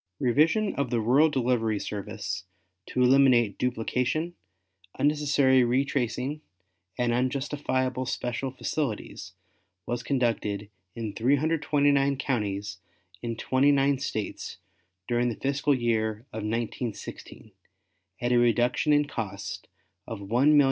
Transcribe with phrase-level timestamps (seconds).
[0.19, 2.45] Revision of the rural delivery service
[2.87, 4.33] to eliminate duplication,
[4.97, 6.41] unnecessary retracing
[6.97, 9.33] and unjustifiable special facilities
[9.85, 12.79] was conducted in 329 counties
[13.21, 14.57] in twenty nine States
[15.07, 17.51] during the fiscal year of 1916,
[18.21, 19.67] at a reduction in cost
[20.07, 20.59] of $1,359,162.